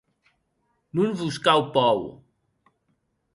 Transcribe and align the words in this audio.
Non 0.95 1.11
vos 1.19 1.35
cau 1.45 1.61
pòur! 1.75 2.09